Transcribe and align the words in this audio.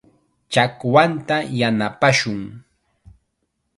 Chakwanta 0.53 1.37
yanapashun. 1.59 2.41